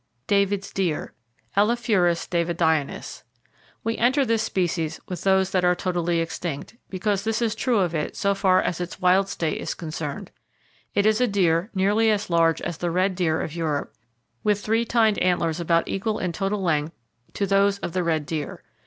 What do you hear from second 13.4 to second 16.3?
of Europe, with 3 tined antlers about equal